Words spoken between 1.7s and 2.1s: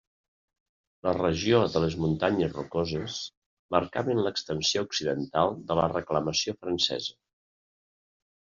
de les